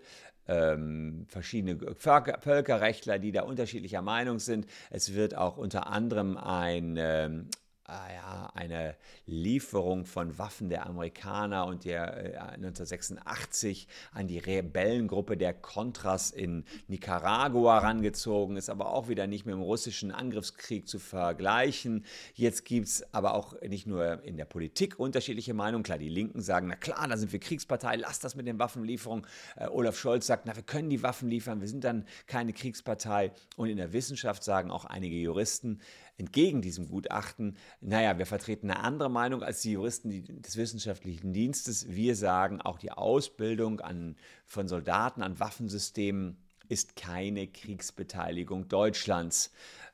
ähm, 0.47 1.25
verschiedene 1.27 1.79
Völkerrechtler, 1.95 3.19
die 3.19 3.31
da 3.31 3.43
unterschiedlicher 3.43 4.01
Meinung 4.01 4.39
sind. 4.39 4.67
Es 4.89 5.13
wird 5.13 5.35
auch 5.35 5.57
unter 5.57 5.87
anderem 5.87 6.37
ein 6.37 6.97
ähm, 6.97 7.47
äh, 7.49 7.62
ja, 7.87 8.49
eine 8.53 8.95
Lieferung 9.25 10.05
von 10.05 10.37
Waffen 10.37 10.69
der 10.69 10.85
Amerikaner 10.85 11.65
und 11.65 11.83
der 11.83 12.33
äh, 12.33 12.37
1986 12.37 13.87
an 14.13 14.27
die 14.27 14.39
Rebellengruppe 14.39 15.35
der 15.35 15.53
Contras 15.53 16.31
in 16.31 16.63
Nicaragua 16.87 17.81
herangezogen, 17.81 18.55
ist 18.55 18.69
aber 18.69 18.93
auch 18.93 19.09
wieder 19.09 19.27
nicht 19.27 19.45
mit 19.45 19.53
dem 19.53 19.61
russischen 19.61 20.11
Angriffskrieg 20.11 20.87
zu 20.87 20.97
vergleichen. 20.97 22.05
Jetzt 22.35 22.63
gibt 22.63 22.87
es 22.87 23.13
aber 23.13 23.33
auch 23.33 23.59
nicht 23.61 23.85
nur 23.85 24.23
in 24.23 24.37
der 24.37 24.45
Politik 24.45 24.97
unterschiedliche 24.97 25.53
Meinungen. 25.53 25.83
Klar, 25.83 25.97
die 25.97 26.09
Linken 26.09 26.41
sagen, 26.41 26.67
na 26.67 26.75
klar, 26.77 27.07
da 27.09 27.17
sind 27.17 27.33
wir 27.33 27.39
Kriegspartei, 27.39 27.97
lasst 27.97 28.23
das 28.23 28.35
mit 28.35 28.47
den 28.47 28.59
Waffenlieferungen. 28.59 29.27
Äh, 29.57 29.67
Olaf 29.67 29.97
Scholz 29.97 30.25
sagt, 30.27 30.45
na, 30.45 30.55
wir 30.55 30.63
können 30.63 30.89
die 30.89 31.03
Waffen 31.03 31.27
liefern, 31.27 31.59
wir 31.59 31.67
sind 31.67 31.83
dann 31.83 32.07
keine 32.27 32.53
Kriegspartei. 32.53 33.33
Und 33.57 33.67
in 33.67 33.77
der 33.77 33.91
Wissenschaft 33.91 34.43
sagen 34.43 34.71
auch 34.71 34.85
einige 34.85 35.17
Juristen, 35.17 35.81
entgegen 36.17 36.61
diesem 36.61 36.87
Gutachten, 36.87 37.57
naja, 37.81 38.17
wir 38.17 38.25
vertreten 38.25 38.69
eine 38.69 38.81
andere 38.81 39.09
Meinung 39.09 39.43
als 39.43 39.61
die 39.61 39.71
Juristen 39.71 40.41
des 40.41 40.57
wissenschaftlichen 40.57 41.33
Dienstes. 41.33 41.89
Wir 41.89 42.15
sagen, 42.15 42.61
auch 42.61 42.77
die 42.77 42.91
Ausbildung 42.91 43.79
an, 43.79 44.15
von 44.45 44.67
Soldaten 44.67 45.21
an 45.21 45.39
Waffensystemen 45.39 46.37
ist 46.69 46.95
keine 46.95 47.47
Kriegsbeteiligung 47.47 48.67
Deutschlands. 48.67 49.51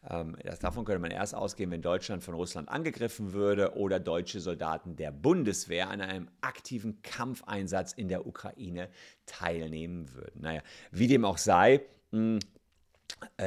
Ähm, 0.07 0.37
das, 0.43 0.59
davon 0.59 0.85
könnte 0.85 0.99
man 0.99 1.11
erst 1.11 1.35
ausgehen, 1.35 1.71
wenn 1.71 1.81
Deutschland 1.81 2.23
von 2.23 2.35
Russland 2.35 2.69
angegriffen 2.69 3.33
würde 3.33 3.75
oder 3.75 3.99
deutsche 3.99 4.39
Soldaten 4.39 4.95
der 4.95 5.11
Bundeswehr 5.11 5.89
an 5.89 6.01
einem 6.01 6.29
aktiven 6.41 7.01
Kampfeinsatz 7.01 7.93
in 7.93 8.07
der 8.07 8.27
Ukraine 8.27 8.89
teilnehmen 9.25 10.13
würden. 10.13 10.41
Naja, 10.41 10.61
wie 10.91 11.07
dem 11.07 11.25
auch 11.25 11.37
sei, 11.37 11.81
äh, 12.13 12.39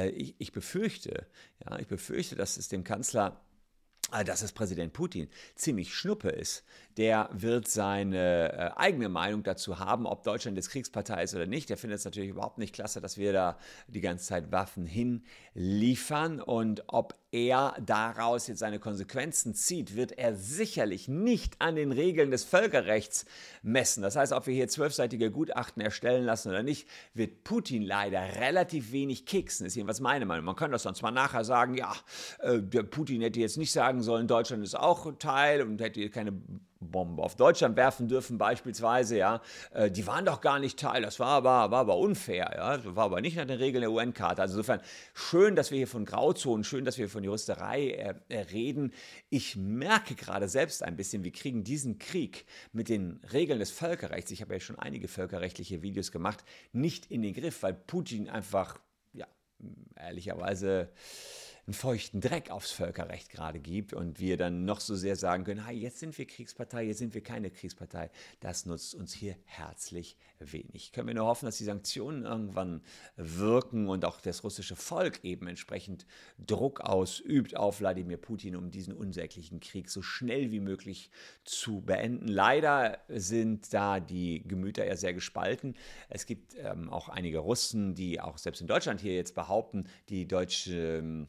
ich, 0.09 0.35
ich, 0.37 0.51
befürchte, 0.51 1.27
ja, 1.63 1.79
ich 1.79 1.87
befürchte, 1.87 2.35
dass 2.35 2.57
es 2.57 2.67
dem 2.67 2.83
Kanzler 2.83 3.29
äh, 3.29 3.52
dass 4.23 4.41
es 4.41 4.51
Präsident 4.51 4.93
Putin 4.93 5.29
ziemlich 5.55 5.93
schnuppe 5.93 6.29
ist. 6.29 6.63
Der 6.97 7.29
wird 7.31 7.67
seine 7.67 8.53
äh, 8.53 8.71
eigene 8.75 9.09
Meinung 9.09 9.41
dazu 9.43 9.79
haben, 9.79 10.05
ob 10.05 10.23
Deutschland 10.23 10.57
jetzt 10.57 10.69
Kriegspartei 10.69 11.23
ist 11.23 11.33
oder 11.33 11.47
nicht. 11.47 11.69
Der 11.69 11.77
findet 11.77 11.99
es 11.99 12.05
natürlich 12.05 12.29
überhaupt 12.29 12.59
nicht 12.59 12.75
klasse, 12.75 13.01
dass 13.01 13.17
wir 13.17 13.33
da 13.33 13.57
die 13.87 14.01
ganze 14.01 14.25
Zeit 14.25 14.51
Waffen 14.51 14.85
hinliefern. 14.85 16.39
Und 16.39 16.83
ob 16.87 17.15
er 17.31 17.75
daraus 17.83 18.45
jetzt 18.47 18.59
seine 18.59 18.77
Konsequenzen 18.77 19.55
zieht, 19.55 19.95
wird 19.95 20.11
er 20.11 20.35
sicherlich 20.35 21.07
nicht 21.07 21.55
an 21.57 21.75
den 21.75 21.91
Regeln 21.91 22.29
des 22.29 22.43
Völkerrechts 22.43 23.25
messen. 23.63 24.03
Das 24.03 24.15
heißt, 24.15 24.33
ob 24.33 24.45
wir 24.45 24.53
hier 24.53 24.67
zwölfseitige 24.67 25.31
Gutachten 25.31 25.81
erstellen 25.81 26.25
lassen 26.25 26.49
oder 26.49 26.61
nicht, 26.61 26.87
wird 27.15 27.43
Putin 27.43 27.81
leider 27.81 28.21
relativ 28.35 28.91
wenig 28.91 29.25
keksen. 29.25 29.65
Ist 29.65 29.75
jedenfalls 29.75 29.99
meine 29.99 30.27
Meinung. 30.27 30.45
Man 30.45 30.55
kann 30.55 30.71
das 30.71 30.83
sonst 30.83 31.01
mal 31.01 31.09
nachher 31.09 31.43
sagen, 31.43 31.73
ja, 31.73 31.95
äh, 32.39 32.59
der 32.61 32.83
Putin 32.83 33.21
hätte 33.21 33.39
jetzt 33.39 33.57
nicht 33.57 33.71
sagen 33.71 34.02
sollen, 34.03 34.27
Deutschland 34.27 34.63
ist 34.63 34.75
auch 34.77 35.11
Teil 35.17 35.61
und 35.61 35.81
hätte 35.81 36.09
keine 36.09 36.33
Bombe 36.91 37.23
auf 37.23 37.35
Deutschland 37.35 37.75
werfen 37.75 38.07
dürfen, 38.07 38.37
beispielsweise, 38.37 39.17
ja, 39.17 39.41
äh, 39.71 39.89
die 39.89 40.05
waren 40.07 40.25
doch 40.25 40.41
gar 40.41 40.59
nicht 40.59 40.79
Teil. 40.79 41.01
Das 41.01 41.19
war 41.19 41.29
aber, 41.29 41.71
war 41.71 41.79
aber 41.79 41.97
unfair, 41.97 42.51
ja. 42.55 42.77
Das 42.77 42.95
war 42.95 43.05
aber 43.05 43.21
nicht 43.21 43.37
nach 43.37 43.45
den 43.45 43.57
Regeln 43.57 43.81
der 43.81 43.91
UN-Karte. 43.91 44.41
Also 44.41 44.55
insofern 44.55 44.81
schön, 45.13 45.55
dass 45.55 45.71
wir 45.71 45.77
hier 45.77 45.87
von 45.87 46.05
Grauzonen, 46.05 46.63
schön, 46.63 46.85
dass 46.85 46.97
wir 46.97 47.09
von 47.09 47.23
Juristerei 47.23 47.89
äh, 47.89 48.13
äh, 48.29 48.39
reden. 48.39 48.93
Ich 49.29 49.55
merke 49.55 50.15
gerade 50.15 50.47
selbst 50.47 50.83
ein 50.83 50.95
bisschen, 50.95 51.23
wir 51.23 51.31
kriegen 51.31 51.63
diesen 51.63 51.99
Krieg 51.99 52.45
mit 52.71 52.89
den 52.89 53.19
Regeln 53.31 53.59
des 53.59 53.71
Völkerrechts, 53.71 54.31
ich 54.31 54.41
habe 54.41 54.53
ja 54.53 54.59
schon 54.59 54.79
einige 54.79 55.07
völkerrechtliche 55.07 55.81
Videos 55.81 56.11
gemacht, 56.11 56.43
nicht 56.71 57.09
in 57.11 57.21
den 57.21 57.33
Griff, 57.33 57.63
weil 57.63 57.73
Putin 57.73 58.29
einfach, 58.29 58.79
ja, 59.13 59.27
ehrlicherweise 59.95 60.89
einen 61.65 61.73
feuchten 61.73 62.19
Dreck 62.19 62.49
aufs 62.49 62.71
Völkerrecht 62.71 63.29
gerade 63.29 63.59
gibt 63.59 63.93
und 63.93 64.19
wir 64.19 64.35
dann 64.35 64.65
noch 64.65 64.81
so 64.81 64.95
sehr 64.95 65.15
sagen 65.15 65.45
können, 65.45 65.65
hey, 65.65 65.77
jetzt 65.77 65.99
sind 65.99 66.17
wir 66.17 66.27
Kriegspartei, 66.27 66.83
jetzt 66.83 66.97
sind 66.97 67.13
wir 67.13 67.23
keine 67.23 67.51
Kriegspartei, 67.51 68.11
das 68.41 68.65
nutzt 68.65 68.95
uns 68.95 69.13
hier 69.13 69.37
herzlich 69.45 70.17
wenig. 70.39 70.91
Können 70.91 71.07
wir 71.07 71.15
nur 71.15 71.25
hoffen, 71.25 71.45
dass 71.45 71.57
die 71.57 71.63
Sanktionen 71.63 72.25
irgendwann 72.25 72.81
wirken 73.15 73.87
und 73.87 74.03
auch 74.03 74.19
das 74.19 74.43
russische 74.43 74.75
Volk 74.75 75.23
eben 75.23 75.47
entsprechend 75.47 76.05
Druck 76.37 76.81
ausübt 76.81 77.55
auf 77.55 77.79
Wladimir 77.79 78.17
Putin, 78.17 78.57
um 78.57 78.69
diesen 78.69 78.93
unsäglichen 78.93 79.61
Krieg 79.61 79.89
so 79.89 80.01
schnell 80.01 80.51
wie 80.51 80.59
möglich 80.59 81.11
zu 81.45 81.79
beenden. 81.79 82.27
Leider 82.27 82.99
sind 83.07 83.73
da 83.73 84.01
die 84.01 84.43
Gemüter 84.45 84.85
ja 84.85 84.97
sehr 84.97 85.13
gespalten. 85.13 85.75
Es 86.09 86.25
gibt 86.25 86.55
ähm, 86.57 86.89
auch 86.89 87.07
einige 87.07 87.39
Russen, 87.39 87.95
die 87.95 88.19
auch 88.19 88.37
selbst 88.37 88.59
in 88.59 88.67
Deutschland 88.67 88.99
hier 88.99 89.15
jetzt 89.15 89.33
behaupten, 89.33 89.85
die 90.09 90.27
deutsche 90.27 90.97
ähm, 90.97 91.27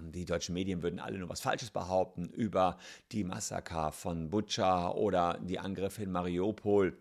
die 0.00 0.24
deutschen 0.24 0.54
Medien 0.54 0.82
würden 0.82 1.00
alle 1.00 1.18
nur 1.18 1.28
was 1.28 1.40
Falsches 1.40 1.70
behaupten 1.70 2.26
über 2.26 2.78
die 3.12 3.24
Massaker 3.24 3.92
von 3.92 4.30
Butscha 4.30 4.90
oder 4.90 5.38
die 5.42 5.58
Angriffe 5.58 6.02
in 6.02 6.12
Mariupol. 6.12 6.96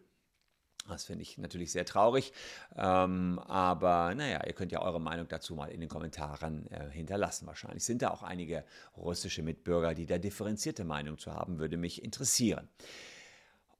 Das 0.89 1.05
finde 1.05 1.21
ich 1.21 1.37
natürlich 1.37 1.71
sehr 1.71 1.85
traurig. 1.85 2.33
Ähm, 2.75 3.39
aber 3.39 4.13
naja, 4.15 4.45
ihr 4.45 4.53
könnt 4.53 4.71
ja 4.71 4.81
eure 4.81 4.99
Meinung 4.99 5.27
dazu 5.29 5.55
mal 5.55 5.71
in 5.71 5.79
den 5.79 5.89
Kommentaren 5.89 6.69
äh, 6.71 6.89
hinterlassen. 6.89 7.47
Wahrscheinlich 7.47 7.85
sind 7.85 8.01
da 8.01 8.09
auch 8.09 8.21
einige 8.21 8.65
russische 8.97 9.43
Mitbürger, 9.43 9.93
die 9.93 10.05
da 10.05 10.17
differenzierte 10.17 10.83
Meinung 10.83 11.17
zu 11.17 11.33
haben, 11.33 11.59
würde 11.59 11.77
mich 11.77 12.03
interessieren. 12.03 12.67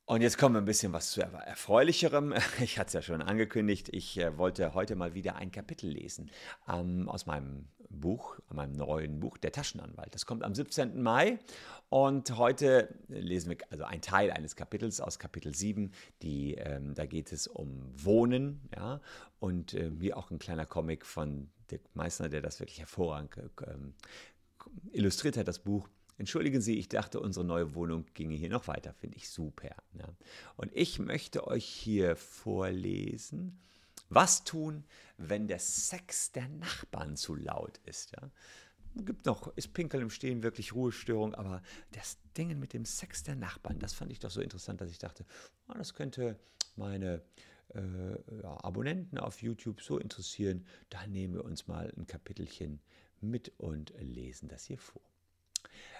Und 0.06 0.22
jetzt 0.22 0.38
kommen 0.38 0.54
wir 0.54 0.62
ein 0.62 0.66
bisschen 0.66 0.92
was 0.92 1.12
zu 1.12 1.22
Erfreulicherem. 1.22 2.34
Ich 2.60 2.78
hatte 2.78 2.88
es 2.88 2.94
ja 2.94 3.02
schon 3.02 3.22
angekündigt, 3.22 3.88
ich 3.90 4.18
äh, 4.18 4.38
wollte 4.38 4.74
heute 4.74 4.96
mal 4.96 5.14
wieder 5.14 5.38
ein 5.38 5.50
Kapitel 5.50 5.90
lesen 5.90 6.30
ähm, 6.68 7.08
aus 7.08 7.26
meinem 7.26 7.70
Buch, 7.90 8.38
meinem 8.50 8.74
neuen 8.74 9.22
Buch, 9.22 9.38
Der 9.38 9.54
Taschenanwalt. 9.54 10.14
Das 10.14 10.26
kommt 10.26 10.44
am 10.44 10.54
17. 10.54 11.02
Mai 11.02 11.40
und 11.88 12.36
heute 12.38 12.94
lesen 13.08 13.52
wir 13.52 13.58
also 13.70 13.86
ein 13.86 14.02
Teil 14.02 14.32
eines 14.32 14.58
Kapitels 14.58 15.00
aus 15.00 15.20
Kapitel 15.20 15.56
7. 15.56 15.94
Die, 16.22 16.56
ähm, 16.56 16.94
da 16.96 17.06
geht 17.06 17.32
es 17.32 17.48
um 17.48 17.90
Wohnen 17.96 18.68
ja, 18.76 19.00
und 19.40 19.74
äh, 19.74 19.90
wie 20.02 20.14
auch 20.14 20.32
ein 20.32 20.40
kleiner 20.40 20.66
Comic 20.66 21.06
von 21.06 21.50
Dirk 21.72 21.84
Meissner, 21.94 22.28
der 22.28 22.42
das 22.42 22.60
wirklich 22.60 22.80
hervorragend 22.80 23.38
äh, 23.62 23.76
illustriert 24.92 25.38
hat, 25.38 25.48
das 25.48 25.60
Buch. 25.60 25.88
Entschuldigen 26.24 26.62
Sie, 26.62 26.80
ich 26.80 26.88
dachte, 26.88 27.20
unsere 27.20 27.44
neue 27.44 27.76
Wohnung 27.76 28.06
ginge 28.14 28.36
hier 28.36 28.48
noch 28.48 28.70
weiter. 28.70 28.94
Finde 28.94 29.18
ich 29.18 29.28
super. 29.28 29.76
Ja. 30.00 30.08
Und 30.56 30.72
ich 30.74 30.98
möchte 30.98 31.46
euch 31.48 31.66
hier 31.66 32.16
vorlesen, 32.16 33.60
was 34.08 34.46
tun, 34.46 34.86
wenn 35.18 35.50
der 35.50 35.60
Sex 35.60 36.32
der 36.32 36.48
Nachbarn 36.48 37.18
zu 37.18 37.36
laut 37.36 37.82
ist. 37.84 38.14
Ja. 38.14 38.32
Gibt 38.96 39.26
noch, 39.26 39.52
ist 39.58 39.74
Pinkel 39.74 40.00
im 40.00 40.10
Stehen 40.10 40.44
wirklich 40.44 40.74
Ruhestörung, 40.74 41.36
aber 41.36 41.62
das 41.92 42.18
Ding 42.38 42.58
mit 42.58 42.72
dem 42.72 42.86
Sex 42.86 43.24
der 43.24 43.36
Nachbarn, 43.36 43.80
das 43.80 43.94
fand 43.94 44.10
ich 44.10 44.20
doch 44.20 44.32
so 44.32 44.40
interessant, 44.40 44.80
dass 44.80 44.92
ich 44.92 45.00
dachte, 45.00 45.26
oh, 45.68 45.74
das 45.74 45.94
könnte 45.94 46.40
meine 46.78 47.22
äh, 47.74 48.12
ja, 48.42 48.64
Abonnenten 48.64 49.18
auf 49.18 49.42
YouTube 49.42 49.82
so 49.82 49.98
interessieren. 49.98 50.66
Da 50.90 51.06
nehmen 51.06 51.34
wir 51.34 51.44
uns 51.44 51.68
mal 51.68 51.94
ein 51.98 52.08
Kapitelchen 52.08 52.80
mit 53.20 53.52
und 53.58 53.94
lesen 54.00 54.48
das 54.48 54.64
hier 54.64 54.78
vor. 54.78 55.02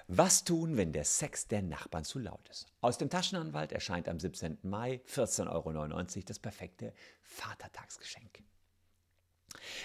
Was 0.08 0.44
tun, 0.44 0.78
wenn 0.78 0.92
der 0.92 1.06
Sex 1.06 1.48
der 1.48 1.62
Nachbarn 1.62 2.04
zu 2.04 2.20
laut 2.20 2.48
ist? 2.50 2.68
Aus 2.82 2.98
dem 2.98 3.10
Taschenanwalt 3.10 3.72
erscheint 3.72 4.10
am 4.10 4.20
17. 4.20 4.58
Mai 4.64 5.02
14,99 5.08 5.48
Euro 5.50 6.24
das 6.26 6.40
perfekte 6.40 6.94
Vatertagsgeschenk. 7.22 8.44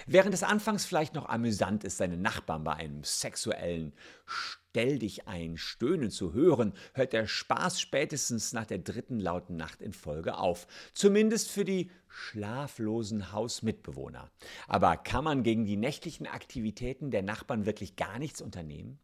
Während 0.07 0.35
es 0.35 0.43
anfangs 0.43 0.87
vielleicht 0.87 1.15
noch 1.15 1.29
amüsant 1.29 1.85
ist, 1.85 1.99
seine 1.99 2.17
Nachbarn 2.17 2.65
bei 2.65 2.75
einem 2.75 3.05
sexuellen 3.05 3.95
Stell 4.27 4.99
dich 4.99 5.27
ein 5.29 5.57
Stöhnen 5.57 6.11
zu 6.11 6.33
hören, 6.33 6.73
hört 6.95 7.13
der 7.13 7.27
Spaß 7.27 7.81
spätestens 7.81 8.53
nach 8.53 8.67
der 8.67 8.79
dritten 8.79 9.19
lauten 9.19 9.57
Nacht 9.57 9.83
in 9.83 9.93
Folge 9.93 10.37
auf. 10.37 10.67
Zumindest 10.93 11.51
für 11.51 11.65
die 11.65 11.91
schlaflosen 12.09 13.33
Hausmitbewohner. 13.33 14.31
Aber 14.67 14.97
kann 14.97 15.25
man 15.25 15.43
gegen 15.43 15.65
die 15.65 15.77
nächtlichen 15.77 16.27
Aktivitäten 16.27 17.11
der 17.11 17.23
Nachbarn 17.23 17.67
wirklich 17.67 17.97
gar 17.97 18.19
nichts 18.19 18.41
unternehmen? 18.41 18.99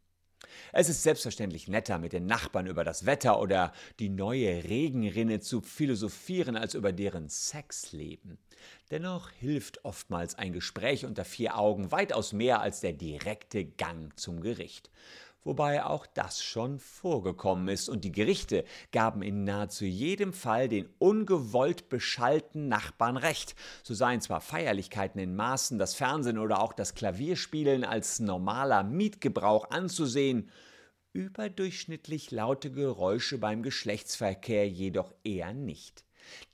Es 0.73 0.89
ist 0.89 1.03
selbstverständlich 1.03 1.69
netter, 1.69 1.99
mit 1.99 2.13
den 2.13 2.27
Nachbarn 2.27 2.67
über 2.67 2.85
das 2.85 3.07
Wetter 3.07 3.41
oder 3.41 3.73
die 3.99 4.09
neue 4.09 4.65
Regenrinne 4.65 5.41
zu 5.41 5.61
philosophieren, 5.61 6.57
als 6.57 6.75
über 6.75 6.93
deren 6.93 7.29
Sexleben. 7.29 8.39
Dennoch 8.91 9.31
hilft 9.31 9.85
oftmals 9.85 10.35
ein 10.37 10.53
Gespräch 10.53 11.05
unter 11.05 11.25
vier 11.25 11.59
Augen 11.59 11.91
weitaus 11.91 12.33
mehr 12.33 12.61
als 12.61 12.81
der 12.81 12.93
direkte 12.93 13.65
Gang 13.65 14.19
zum 14.19 14.41
Gericht 14.41 14.91
wobei 15.45 15.85
auch 15.85 16.07
das 16.07 16.43
schon 16.43 16.79
vorgekommen 16.79 17.69
ist, 17.69 17.89
und 17.89 18.05
die 18.05 18.13
Gerichte 18.13 18.65
gaben 18.91 19.23
in 19.23 19.45
nahezu 19.45 19.85
jedem 19.85 20.33
Fall 20.33 20.69
den 20.69 20.89
ungewollt 20.99 21.89
beschallten 21.89 22.69
Nachbarn 22.69 23.17
recht. 23.17 23.55
So 23.83 23.95
seien 23.95 24.21
zwar 24.21 24.41
Feierlichkeiten 24.41 25.21
in 25.21 25.37
Maßen, 25.37 25.79
das 25.79 25.95
Fernsehen 25.95 26.39
oder 26.39 26.61
auch 26.61 26.73
das 26.73 26.95
Klavierspielen 26.95 27.85
als 27.85 28.21
normaler 28.21 28.83
Mietgebrauch 28.83 29.71
anzusehen, 29.71 30.51
überdurchschnittlich 31.13 32.33
laute 32.33 32.73
Geräusche 32.73 33.39
beim 33.39 33.63
Geschlechtsverkehr 33.63 34.69
jedoch 34.69 35.15
eher 35.23 35.55
nicht. 35.55 36.05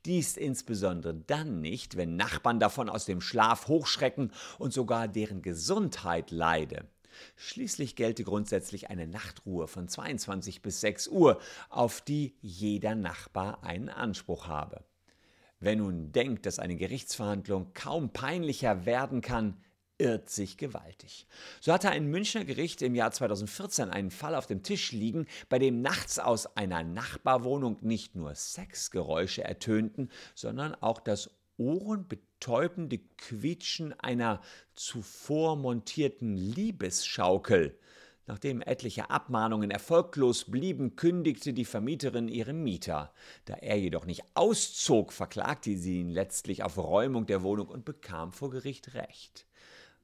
Dies 0.04 0.37
insbesondere 0.37 1.14
dann 1.14 1.61
nicht, 1.61 1.97
wenn 1.97 2.16
Nachbarn 2.16 2.61
davon 2.61 2.88
aus 2.88 3.04
dem 3.04 3.20
Schlaf 3.20 3.68
hochschrecken 3.68 4.32
und 4.59 4.73
sogar 4.73 5.09
deren 5.09 5.42
Gesundheit 5.42 6.30
leide. 6.30 6.87
Schließlich 7.36 7.96
gelte 7.96 8.24
grundsätzlich 8.24 8.90
eine 8.90 9.06
Nachtruhe 9.06 9.66
von 9.66 9.88
22 9.88 10.62
bis 10.62 10.80
6 10.80 11.08
Uhr, 11.08 11.40
auf 11.68 12.00
die 12.00 12.34
jeder 12.40 12.94
Nachbar 12.94 13.64
einen 13.64 13.88
Anspruch 13.88 14.46
habe. 14.46 14.84
Wer 15.58 15.76
nun 15.76 16.12
denkt, 16.12 16.46
dass 16.46 16.58
eine 16.58 16.76
Gerichtsverhandlung 16.76 17.74
kaum 17.74 18.12
peinlicher 18.12 18.86
werden 18.86 19.20
kann, 19.20 19.62
irrt 20.00 20.30
sich 20.30 20.56
gewaltig. 20.56 21.26
So 21.60 21.72
hatte 21.72 21.90
ein 21.90 22.06
Münchner 22.06 22.44
Gericht 22.44 22.80
im 22.80 22.94
Jahr 22.94 23.12
2014 23.12 23.90
einen 23.90 24.10
Fall 24.10 24.34
auf 24.34 24.46
dem 24.46 24.62
Tisch 24.62 24.92
liegen, 24.92 25.26
bei 25.50 25.58
dem 25.58 25.82
nachts 25.82 26.18
aus 26.18 26.56
einer 26.56 26.82
Nachbarwohnung 26.82 27.76
nicht 27.82 28.14
nur 28.14 28.34
Sexgeräusche 28.34 29.44
ertönten, 29.44 30.08
sondern 30.34 30.74
auch 30.76 31.00
das 31.00 31.30
ohrenbetäubende 31.61 32.99
Quietschen 33.19 33.93
einer 34.00 34.40
zuvor 34.75 35.57
montierten 35.57 36.37
Liebesschaukel. 36.37 37.79
Nachdem 38.26 38.62
etliche 38.62 39.11
Abmahnungen 39.11 39.71
erfolglos 39.71 40.45
blieben, 40.45 40.97
kündigte 40.97 41.52
die 41.52 41.64
Vermieterin 41.64 42.29
ihren 42.29 42.62
Mieter. 42.62 43.12
Da 43.45 43.55
er 43.55 43.79
jedoch 43.79 44.07
nicht 44.07 44.23
auszog, 44.35 45.12
verklagte 45.12 45.76
sie 45.76 46.00
ihn 46.00 46.09
letztlich 46.09 46.62
auf 46.62 46.79
Räumung 46.79 47.26
der 47.26 47.43
Wohnung 47.43 47.69
und 47.69 47.85
bekam 47.85 48.33
vor 48.33 48.50
Gericht 48.50 48.95
Recht. 48.95 49.47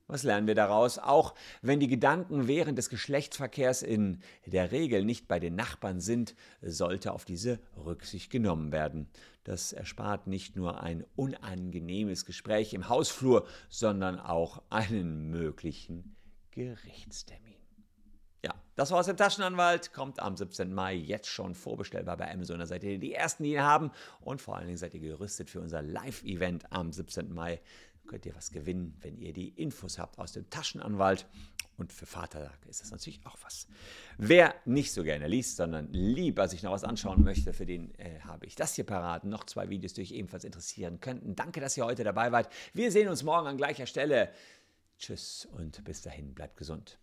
Was 0.09 0.23
lernen 0.23 0.47
wir 0.47 0.55
daraus? 0.55 0.99
Auch 0.99 1.35
wenn 1.63 1.81
die 1.81 1.89
Gedanken 1.89 2.47
während 2.47 2.79
des 2.79 2.91
Geschlechtsverkehrs 2.91 3.83
in 3.83 4.21
der 4.47 4.71
Regel 4.71 5.05
nicht 5.05 5.27
bei 5.27 5.41
den 5.41 5.57
Nachbarn 5.57 6.01
sind, 6.01 6.37
sollte 6.63 7.13
auf 7.13 7.25
diese 7.25 7.59
Rücksicht 7.77 8.31
genommen 8.31 8.71
werden. 8.71 9.09
Das 9.43 9.73
erspart 9.73 10.29
nicht 10.29 10.55
nur 10.55 10.81
ein 10.81 11.05
unangenehmes 11.17 12.25
Gespräch 12.25 12.73
im 12.73 12.89
Hausflur, 12.89 13.47
sondern 13.69 14.21
auch 14.21 14.63
einen 14.71 15.29
möglichen 15.31 16.17
Gerichtstermin. 16.53 17.55
Ja, 18.45 18.55
das 18.77 18.93
war 18.93 19.01
aus 19.01 19.07
dem 19.07 19.17
Taschenanwalt. 19.17 19.93
Kommt 19.93 20.21
am 20.21 20.37
17. 20.37 20.73
Mai 20.73 20.95
jetzt 20.95 21.29
schon 21.29 21.57
vorbestellbar 21.57 22.17
bei 22.17 22.31
Amazon. 22.33 22.61
Da 22.61 22.67
seid 22.67 22.85
ihr 22.85 22.99
die 22.99 23.13
Ersten, 23.13 23.43
die 23.43 23.55
ihn 23.55 23.63
haben. 23.63 23.91
Und 24.21 24.41
vor 24.41 24.57
allen 24.57 24.67
Dingen 24.67 24.79
seid 24.79 24.95
ihr 24.95 25.01
gerüstet 25.01 25.51
für 25.51 25.61
unser 25.61 25.83
Live-Event 25.83 26.71
am 26.71 26.93
17. 26.93 27.35
Mai 27.35 27.61
könnt 28.07 28.27
ihr 28.27 28.35
was 28.35 28.51
gewinnen, 28.51 28.97
wenn 29.01 29.17
ihr 29.19 29.33
die 29.33 29.49
Infos 29.49 29.99
habt 29.99 30.19
aus 30.19 30.33
dem 30.33 30.49
Taschenanwalt. 30.51 31.27
Und 31.77 31.93
für 31.93 32.07
Vatertag 32.07 32.65
ist 32.67 32.81
das 32.81 32.91
natürlich 32.91 33.21
auch 33.27 33.37
was. 33.43 33.69
Wer 34.17 34.55
nicht 34.65 34.93
so 34.93 35.05
gerne 35.05 35.29
liest, 35.29 35.57
sondern 35.57 35.93
lieber 35.93 36.49
sich 36.49 36.63
noch 36.63 36.73
was 36.73 36.85
anschauen 36.85 37.23
möchte, 37.23 37.53
für 37.53 37.67
den 37.67 37.95
äh, 37.99 38.21
habe 38.21 38.47
ich 38.47 38.55
das 38.55 38.75
hier 38.75 38.85
parat. 38.85 39.25
Noch 39.25 39.45
zwei 39.45 39.69
Videos, 39.69 39.93
die 39.93 40.01
euch 40.01 40.13
ebenfalls 40.13 40.45
interessieren 40.45 41.01
könnten. 41.01 41.37
Danke, 41.37 41.61
dass 41.61 41.77
ihr 41.77 41.85
heute 41.85 42.03
dabei 42.03 42.33
wart. 42.33 42.51
Wir 42.73 42.91
sehen 42.91 43.09
uns 43.09 43.23
morgen 43.23 43.47
an 43.47 43.59
gleicher 43.59 43.87
Stelle. 43.87 44.31
Tschüss 44.99 45.47
und 45.53 45.85
bis 45.85 46.01
dahin, 46.01 46.35
bleibt 46.35 46.57
gesund. 46.57 46.99